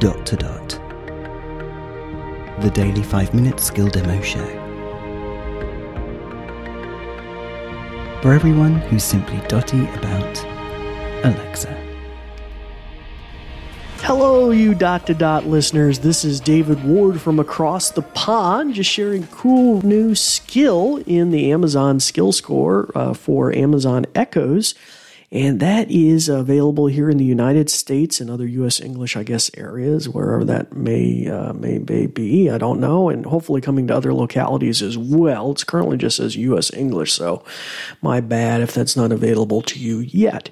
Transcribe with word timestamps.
Dot 0.00 0.24
to 0.24 0.36
Dot. 0.36 0.68
The 2.62 2.70
daily 2.72 3.02
5 3.02 3.34
minute 3.34 3.60
skill 3.60 3.86
demo 3.86 4.18
show. 4.22 4.46
For 8.22 8.32
everyone 8.32 8.76
who's 8.76 9.04
simply 9.04 9.46
dotty 9.46 9.84
about 9.90 10.42
Alexa. 11.22 11.76
Hello, 13.98 14.50
you 14.52 14.74
dot 14.74 15.06
to 15.08 15.12
dot 15.12 15.46
listeners. 15.46 15.98
This 15.98 16.24
is 16.24 16.40
David 16.40 16.82
Ward 16.82 17.20
from 17.20 17.38
across 17.38 17.90
the 17.90 18.00
pond, 18.00 18.76
just 18.76 18.90
sharing 18.90 19.26
cool 19.26 19.82
new 19.82 20.14
skill 20.14 21.02
in 21.04 21.30
the 21.30 21.52
Amazon 21.52 22.00
Skill 22.00 22.32
Store 22.32 22.90
uh, 22.94 23.12
for 23.12 23.54
Amazon 23.54 24.06
Echoes. 24.14 24.74
And 25.32 25.60
that 25.60 25.88
is 25.92 26.28
available 26.28 26.86
here 26.88 27.08
in 27.08 27.16
the 27.16 27.24
United 27.24 27.70
States 27.70 28.20
and 28.20 28.28
other 28.28 28.48
U.S. 28.48 28.80
English, 28.80 29.16
I 29.16 29.22
guess, 29.22 29.48
areas, 29.56 30.08
wherever 30.08 30.44
that 30.46 30.72
may, 30.74 31.28
uh, 31.28 31.52
may, 31.52 31.78
may 31.78 32.06
be. 32.06 32.50
I 32.50 32.58
don't 32.58 32.80
know. 32.80 33.08
And 33.08 33.24
hopefully 33.24 33.60
coming 33.60 33.86
to 33.86 33.96
other 33.96 34.12
localities 34.12 34.82
as 34.82 34.98
well. 34.98 35.52
It's 35.52 35.62
currently 35.62 35.98
just 35.98 36.18
as 36.18 36.34
U.S. 36.34 36.72
English, 36.74 37.12
so 37.12 37.44
my 38.02 38.20
bad 38.20 38.60
if 38.60 38.74
that's 38.74 38.96
not 38.96 39.12
available 39.12 39.62
to 39.62 39.78
you 39.78 40.00
yet. 40.00 40.50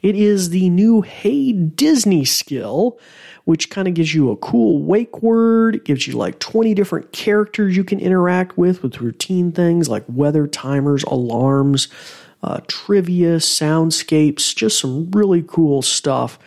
It 0.00 0.16
is 0.16 0.48
the 0.48 0.70
new 0.70 1.02
Hey 1.02 1.52
Disney 1.52 2.24
skill, 2.24 2.98
which 3.44 3.68
kind 3.68 3.86
of 3.86 3.92
gives 3.92 4.14
you 4.14 4.30
a 4.30 4.36
cool 4.38 4.82
wake 4.82 5.22
word. 5.22 5.76
It 5.76 5.84
gives 5.84 6.06
you 6.06 6.14
like 6.14 6.38
20 6.38 6.72
different 6.72 7.12
characters 7.12 7.76
you 7.76 7.84
can 7.84 8.00
interact 8.00 8.56
with, 8.56 8.82
with 8.82 9.02
routine 9.02 9.52
things 9.52 9.90
like 9.90 10.04
weather 10.08 10.46
timers, 10.46 11.04
alarms, 11.04 11.88
uh, 12.42 12.60
trivia, 12.68 13.36
soundscapes, 13.36 14.54
just 14.54 14.78
some 14.78 15.10
really 15.10 15.44
cool 15.46 15.82
stuff. 15.82 16.38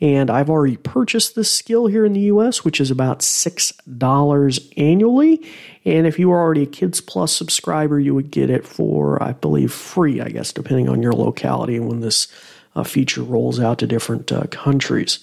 And 0.00 0.30
I've 0.30 0.48
already 0.48 0.76
purchased 0.76 1.34
this 1.34 1.52
skill 1.52 1.86
here 1.88 2.04
in 2.04 2.12
the 2.12 2.20
US, 2.32 2.64
which 2.64 2.80
is 2.80 2.90
about 2.90 3.18
$6 3.18 4.72
annually. 4.76 5.44
And 5.84 6.06
if 6.06 6.18
you 6.18 6.28
were 6.28 6.40
already 6.40 6.62
a 6.62 6.66
Kids 6.66 7.00
Plus 7.00 7.32
subscriber, 7.32 7.98
you 7.98 8.14
would 8.14 8.30
get 8.30 8.48
it 8.48 8.64
for, 8.64 9.20
I 9.22 9.32
believe, 9.32 9.72
free, 9.72 10.20
I 10.20 10.28
guess, 10.28 10.52
depending 10.52 10.88
on 10.88 11.02
your 11.02 11.12
locality 11.12 11.76
and 11.76 11.88
when 11.88 12.00
this 12.00 12.28
uh, 12.76 12.84
feature 12.84 13.22
rolls 13.22 13.58
out 13.58 13.78
to 13.78 13.86
different 13.88 14.30
uh, 14.30 14.44
countries. 14.50 15.18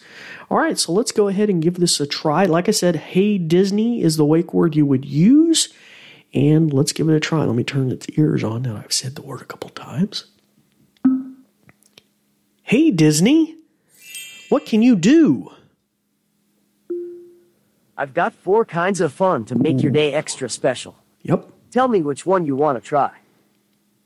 All 0.50 0.58
right, 0.58 0.78
so 0.78 0.92
let's 0.92 1.12
go 1.12 1.28
ahead 1.28 1.50
and 1.50 1.62
give 1.62 1.76
this 1.76 2.00
a 2.00 2.06
try. 2.06 2.46
Like 2.46 2.68
I 2.68 2.72
said, 2.72 2.96
Hey 2.98 3.38
Disney 3.38 4.02
is 4.02 4.18
the 4.18 4.26
wake 4.26 4.54
word 4.54 4.76
you 4.76 4.86
would 4.86 5.06
use. 5.06 5.70
And 6.36 6.74
let's 6.74 6.92
give 6.92 7.08
it 7.08 7.16
a 7.16 7.20
try. 7.20 7.46
Let 7.46 7.56
me 7.56 7.64
turn 7.64 7.92
its 7.92 8.08
ears 8.18 8.44
on 8.44 8.64
now 8.64 8.76
I've 8.76 8.92
said 8.92 9.16
the 9.16 9.22
word 9.22 9.42
a 9.42 9.46
couple 9.46 9.70
times. 9.70 10.26
Hey 12.62 12.92
Disney, 12.92 13.56
what 14.50 14.66
can 14.66 14.82
you 14.82 14.96
do? 14.98 15.52
I've 17.98 18.14
got 18.14 18.34
four 18.34 18.66
kinds 18.66 19.00
of 19.00 19.14
fun 19.14 19.46
to 19.46 19.56
make 19.56 19.82
your 19.82 19.92
day 19.92 20.14
extra 20.14 20.50
special. 20.50 20.98
Yep. 21.22 21.50
Tell 21.72 21.88
me 21.88 22.02
which 22.02 22.26
one 22.26 22.46
you 22.46 22.56
want 22.56 22.82
to 22.82 22.86
try. 22.86 23.12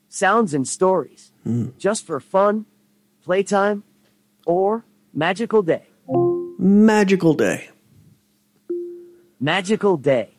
Sounds 0.09 0.53
and 0.53 0.67
stories. 0.67 1.31
Mm. 1.47 1.75
Just 1.79 2.05
for 2.05 2.19
fun, 2.19 2.65
playtime, 3.23 3.83
or 4.45 4.85
magical 5.13 5.63
day. 5.63 5.87
Magical 6.59 7.33
day. 7.33 7.69
Magical 9.39 9.97
day. 9.97 10.35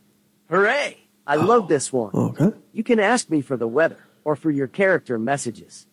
Hooray! 0.48 0.99
I 1.30 1.36
love 1.36 1.68
this 1.68 1.92
one. 1.92 2.10
Okay. 2.12 2.50
You 2.72 2.82
can 2.82 2.98
ask 2.98 3.30
me 3.30 3.40
for 3.40 3.56
the 3.56 3.68
weather 3.68 4.04
or 4.24 4.34
for 4.34 4.50
your 4.50 4.66
character 4.66 5.16
messages. 5.16 5.86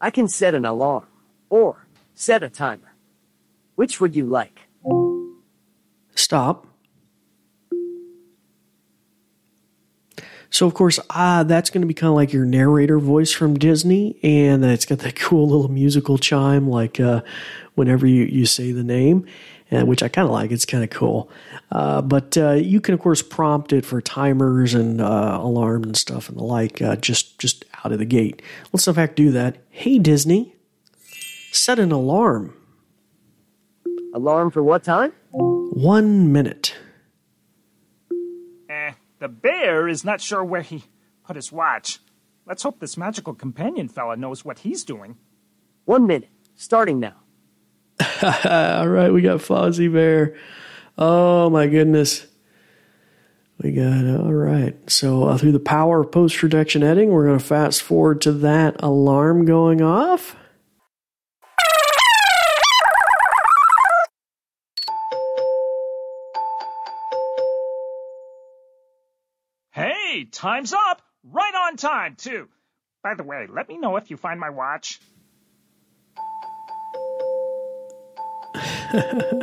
I 0.00 0.10
can 0.10 0.26
set 0.26 0.56
an 0.56 0.64
alarm 0.64 1.06
or 1.50 1.86
set 2.14 2.42
a 2.42 2.48
timer. 2.48 2.94
Which 3.76 4.00
would 4.00 4.16
you 4.16 4.26
like? 4.26 4.62
Stop. 6.16 6.66
So, 10.50 10.66
of 10.66 10.74
course, 10.74 10.98
ah, 11.10 11.44
that's 11.44 11.70
going 11.70 11.82
to 11.82 11.86
be 11.86 11.94
kind 11.94 12.08
of 12.08 12.16
like 12.16 12.32
your 12.32 12.44
narrator 12.44 12.98
voice 12.98 13.30
from 13.30 13.54
Disney, 13.54 14.18
and 14.24 14.64
it's 14.64 14.84
got 14.84 14.98
that 15.00 15.14
cool 15.14 15.48
little 15.48 15.70
musical 15.70 16.18
chime, 16.18 16.68
like 16.68 16.98
uh, 16.98 17.22
whenever 17.76 18.06
you, 18.06 18.24
you 18.24 18.46
say 18.46 18.72
the 18.72 18.84
name, 18.84 19.26
uh, 19.63 19.63
which 19.70 20.02
I 20.02 20.08
kind 20.08 20.26
of 20.26 20.32
like. 20.32 20.50
It's 20.50 20.64
kind 20.66 20.84
of 20.84 20.90
cool. 20.90 21.30
Uh, 21.70 22.02
but 22.02 22.36
uh, 22.36 22.52
you 22.52 22.80
can, 22.80 22.94
of 22.94 23.00
course, 23.00 23.22
prompt 23.22 23.72
it 23.72 23.84
for 23.84 24.00
timers 24.00 24.74
and 24.74 25.00
uh, 25.00 25.38
alarms 25.40 25.86
and 25.86 25.96
stuff 25.96 26.28
and 26.28 26.38
the 26.38 26.44
like, 26.44 26.80
uh, 26.80 26.96
just 26.96 27.38
just 27.38 27.64
out 27.84 27.92
of 27.92 27.98
the 27.98 28.04
gate. 28.04 28.42
Let's 28.72 28.86
in 28.86 28.94
fact 28.94 29.16
do 29.16 29.30
that. 29.32 29.58
Hey 29.70 29.98
Disney, 29.98 30.54
set 31.52 31.78
an 31.78 31.92
alarm. 31.92 32.54
Alarm 34.14 34.52
for 34.52 34.62
what 34.62 34.84
time? 34.84 35.12
One 35.32 36.32
minute. 36.32 36.76
Eh, 38.68 38.92
the 39.18 39.28
bear 39.28 39.88
is 39.88 40.04
not 40.04 40.20
sure 40.20 40.44
where 40.44 40.62
he 40.62 40.84
put 41.26 41.34
his 41.34 41.50
watch. 41.50 41.98
Let's 42.46 42.62
hope 42.62 42.78
this 42.78 42.96
magical 42.96 43.34
companion 43.34 43.88
fella 43.88 44.16
knows 44.16 44.44
what 44.44 44.60
he's 44.60 44.84
doing. 44.84 45.16
One 45.84 46.06
minute, 46.06 46.30
starting 46.54 47.00
now. 47.00 47.23
all 48.44 48.88
right, 48.88 49.12
we 49.12 49.20
got 49.20 49.40
Fozzie 49.40 49.92
Bear. 49.92 50.34
Oh 50.96 51.50
my 51.50 51.66
goodness. 51.66 52.26
We 53.62 53.72
got, 53.72 54.06
all 54.18 54.32
right. 54.32 54.74
So, 54.90 55.24
uh, 55.24 55.36
through 55.36 55.52
the 55.52 55.60
power 55.60 56.00
of 56.00 56.10
post 56.10 56.38
production 56.38 56.82
editing, 56.82 57.10
we're 57.10 57.26
going 57.26 57.38
to 57.38 57.44
fast 57.44 57.82
forward 57.82 58.22
to 58.22 58.32
that 58.32 58.82
alarm 58.82 59.44
going 59.44 59.82
off. 59.82 60.36
Hey, 69.70 70.24
time's 70.32 70.72
up! 70.72 71.02
Right 71.24 71.54
on 71.54 71.76
time, 71.76 72.16
too. 72.16 72.48
By 73.02 73.14
the 73.16 73.22
way, 73.22 73.46
let 73.50 73.68
me 73.68 73.76
know 73.76 73.96
if 73.96 74.10
you 74.10 74.16
find 74.16 74.40
my 74.40 74.48
watch. 74.48 74.98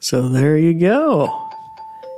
so 0.00 0.28
there 0.28 0.56
you 0.56 0.74
go. 0.74 1.50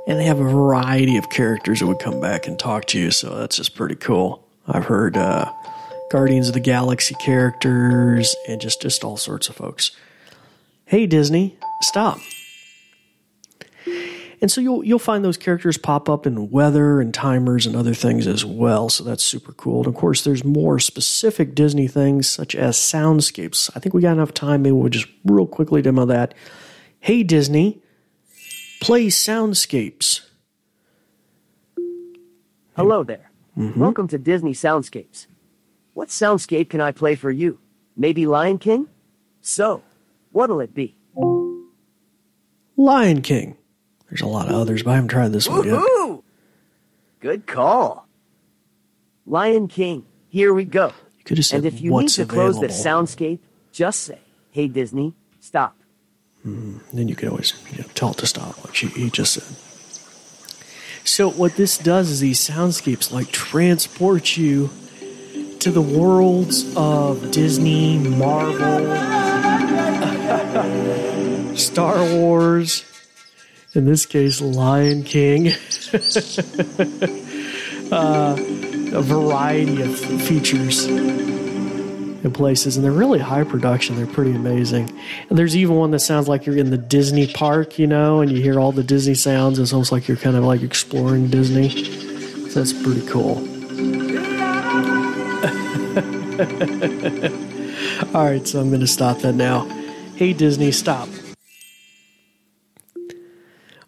And 0.07 0.19
they 0.19 0.25
have 0.25 0.39
a 0.39 0.43
variety 0.43 1.17
of 1.17 1.29
characters 1.29 1.79
that 1.79 1.87
would 1.87 1.99
come 1.99 2.19
back 2.19 2.47
and 2.47 2.57
talk 2.57 2.85
to 2.85 2.99
you, 2.99 3.11
so 3.11 3.35
that's 3.35 3.57
just 3.57 3.75
pretty 3.75 3.95
cool. 3.95 4.43
I've 4.67 4.85
heard 4.85 5.15
uh, 5.15 5.51
Guardians 6.11 6.47
of 6.47 6.53
the 6.53 6.59
Galaxy 6.59 7.15
characters 7.15 8.35
and 8.47 8.59
just, 8.59 8.81
just 8.81 9.03
all 9.03 9.17
sorts 9.17 9.47
of 9.49 9.55
folks. 9.55 9.91
Hey 10.85 11.05
Disney, 11.05 11.55
stop. 11.81 12.19
And 14.41 14.51
so 14.51 14.59
you'll 14.59 14.83
you'll 14.83 14.97
find 14.97 15.23
those 15.23 15.37
characters 15.37 15.77
pop 15.77 16.09
up 16.09 16.25
in 16.25 16.49
weather 16.49 16.99
and 16.99 17.13
timers 17.13 17.67
and 17.67 17.75
other 17.75 17.93
things 17.93 18.25
as 18.25 18.43
well. 18.43 18.89
So 18.89 19.03
that's 19.03 19.23
super 19.23 19.53
cool. 19.53 19.79
And 19.79 19.87
of 19.87 19.93
course, 19.93 20.23
there's 20.23 20.43
more 20.43 20.79
specific 20.79 21.53
Disney 21.53 21.87
things 21.87 22.27
such 22.27 22.55
as 22.55 22.75
soundscapes. 22.75 23.69
I 23.75 23.79
think 23.79 23.93
we 23.93 24.01
got 24.01 24.13
enough 24.13 24.33
time. 24.33 24.63
Maybe 24.63 24.73
we'll 24.73 24.89
just 24.89 25.07
real 25.23 25.45
quickly 25.45 25.83
demo 25.83 26.05
that. 26.05 26.33
Hey 26.99 27.21
Disney, 27.21 27.83
play 28.81 29.07
soundscapes. 29.07 30.21
Hello 32.75 33.03
there. 33.03 33.29
Mhm. 33.55 33.77
Welcome 33.77 34.07
to 34.07 34.17
Disney 34.17 34.53
Soundscapes. 34.53 35.27
What 35.93 36.07
soundscape 36.07 36.69
can 36.69 36.81
I 36.81 36.91
play 36.91 37.15
for 37.15 37.29
you? 37.29 37.59
Maybe 37.97 38.25
Lion 38.25 38.57
King? 38.57 38.87
So, 39.41 39.83
what'll 40.31 40.61
it 40.61 40.73
be? 40.73 40.95
Lion 42.77 43.21
King. 43.21 43.57
There's 44.11 44.21
a 44.21 44.27
lot 44.27 44.49
of 44.49 44.55
others, 44.55 44.83
but 44.83 44.91
I 44.91 44.95
haven't 44.95 45.07
tried 45.07 45.29
this 45.31 45.47
one 45.47 45.65
yet. 45.65 45.75
Woohoo! 45.75 46.21
Good 47.21 47.47
call. 47.47 48.09
Lion 49.25 49.69
King, 49.69 50.05
here 50.27 50.53
we 50.53 50.65
go. 50.65 50.87
You 51.17 51.23
could 51.23 51.37
have 51.37 51.45
said 51.45 51.59
and 51.59 51.67
if 51.67 51.79
you 51.79 51.97
need 51.97 52.09
to 52.09 52.25
close 52.25 52.59
the 52.59 52.67
soundscape, 52.67 53.39
just 53.71 54.01
say, 54.01 54.19
Hey 54.49 54.67
Disney, 54.67 55.13
stop. 55.39 55.77
Hmm, 56.43 56.79
then 56.91 57.07
you 57.07 57.15
could 57.15 57.29
always 57.29 57.53
you 57.71 57.77
know, 57.77 57.87
tell 57.93 58.11
it 58.11 58.17
to 58.17 58.25
stop, 58.27 58.61
like 58.65 58.75
she, 58.75 58.87
he 58.87 59.09
just 59.09 59.33
said. 59.33 59.55
So 61.05 61.29
what 61.29 61.55
this 61.55 61.77
does 61.77 62.09
is 62.09 62.19
these 62.19 62.39
soundscapes 62.39 63.13
like 63.13 63.31
transport 63.31 64.35
you 64.35 64.71
to 65.59 65.71
the 65.71 65.81
worlds 65.81 66.75
of 66.75 67.31
Disney, 67.31 67.97
Marvel, 67.97 68.81
Star 71.55 72.03
Wars, 72.13 72.83
in 73.73 73.85
this 73.85 74.05
case, 74.05 74.41
Lion 74.41 75.03
King, 75.03 75.47
uh, 77.91 78.35
a 78.93 79.01
variety 79.01 79.81
of 79.81 79.97
features 80.23 80.85
and 80.85 82.33
places, 82.33 82.75
and 82.75 82.83
they're 82.83 82.91
really 82.91 83.19
high 83.19 83.45
production. 83.45 83.95
They're 83.95 84.05
pretty 84.05 84.31
amazing. 84.31 84.91
And 85.29 85.39
there's 85.39 85.55
even 85.55 85.77
one 85.77 85.91
that 85.91 85.99
sounds 85.99 86.27
like 86.27 86.45
you're 86.45 86.57
in 86.57 86.69
the 86.69 86.77
Disney 86.77 87.27
park, 87.27 87.79
you 87.79 87.87
know, 87.87 88.19
and 88.19 88.29
you 88.29 88.41
hear 88.41 88.59
all 88.59 88.73
the 88.73 88.83
Disney 88.83 89.15
sounds. 89.15 89.57
It's 89.57 89.71
almost 89.71 89.91
like 89.91 90.07
you're 90.07 90.17
kind 90.17 90.35
of 90.35 90.43
like 90.43 90.61
exploring 90.61 91.29
Disney. 91.29 91.69
So 92.49 92.59
that's 92.59 92.73
pretty 92.73 93.05
cool. 93.07 93.37
all 98.15 98.25
right, 98.25 98.45
so 98.45 98.59
I'm 98.59 98.69
going 98.69 98.81
to 98.81 98.87
stop 98.87 99.19
that 99.19 99.33
now. 99.33 99.65
Hey, 100.15 100.33
Disney, 100.33 100.71
stop. 100.71 101.07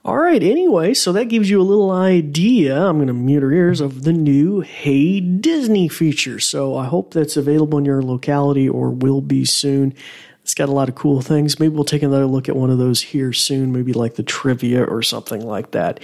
All 0.06 0.18
right, 0.18 0.44
anyway, 0.44 0.94
so 0.94 1.14
that 1.14 1.30
gives 1.30 1.50
you 1.50 1.62
a 1.62 1.64
little 1.64 1.90
idea. 1.90 2.78
I'm 2.78 2.98
going 2.98 3.08
to 3.08 3.14
mute 3.14 3.42
our 3.42 3.54
ears 3.54 3.80
of 3.80 4.04
the 4.04 4.12
new 4.12 4.60
Hey 4.60 5.22
Disney 5.22 5.88
feature. 5.88 6.42
So 6.42 6.76
I 6.76 6.88
hope 6.88 7.14
that's 7.14 7.38
available 7.38 7.78
in 7.78 7.86
your 7.86 8.02
locality 8.02 8.68
or 8.68 8.90
will 8.90 9.22
be 9.22 9.46
soon. 9.46 9.94
It's 10.42 10.56
got 10.56 10.68
a 10.68 10.74
lot 10.74 10.90
of 10.90 10.96
cool 10.96 11.22
things. 11.22 11.58
Maybe 11.58 11.74
we'll 11.74 11.86
take 11.86 12.04
another 12.04 12.26
look 12.26 12.50
at 12.50 12.56
one 12.58 12.70
of 12.70 12.80
those 12.80 13.02
here 13.02 13.32
soon, 13.32 13.72
maybe 13.72 13.94
like 13.94 14.16
the 14.16 14.24
trivia 14.24 14.84
or 14.84 15.04
something 15.04 15.40
like 15.40 15.72
that. 15.72 16.02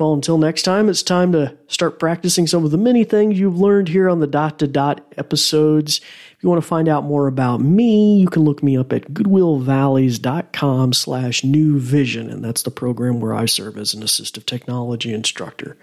Well, 0.00 0.14
until 0.14 0.38
next 0.38 0.62
time, 0.62 0.88
it's 0.88 1.02
time 1.02 1.32
to 1.32 1.54
start 1.66 1.98
practicing 1.98 2.46
some 2.46 2.64
of 2.64 2.70
the 2.70 2.78
many 2.78 3.04
things 3.04 3.38
you've 3.38 3.58
learned 3.58 3.88
here 3.88 4.08
on 4.08 4.18
the 4.18 4.26
dot 4.26 4.58
to 4.60 4.66
dot 4.66 5.04
episodes. 5.18 5.98
If 5.98 6.42
you 6.42 6.48
want 6.48 6.62
to 6.62 6.66
find 6.66 6.88
out 6.88 7.04
more 7.04 7.26
about 7.26 7.60
me, 7.60 8.18
you 8.18 8.26
can 8.28 8.42
look 8.44 8.62
me 8.62 8.78
up 8.78 8.94
at 8.94 9.12
goodwillvalleys.com 9.12 10.94
slash 10.94 11.44
new 11.44 11.78
vision, 11.78 12.30
and 12.30 12.42
that's 12.42 12.62
the 12.62 12.70
program 12.70 13.20
where 13.20 13.34
I 13.34 13.44
serve 13.44 13.76
as 13.76 13.92
an 13.92 14.02
assistive 14.02 14.46
technology 14.46 15.12
instructor. 15.12 15.76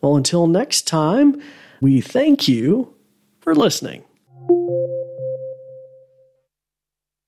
Well, 0.00 0.14
until 0.14 0.46
next 0.46 0.86
time, 0.86 1.42
we 1.80 2.00
thank 2.00 2.46
you 2.46 2.94
for 3.40 3.52
listening. 3.52 4.04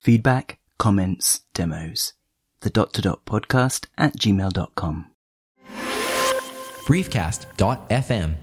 Feedback, 0.00 0.60
comments, 0.78 1.40
demos. 1.52 2.12
The 2.60 2.70
dot 2.70 2.92
to 2.92 3.02
dot 3.02 3.24
podcast 3.24 3.86
at 3.98 4.16
gmail.com. 4.16 5.11
briefcast.fm 6.87 8.34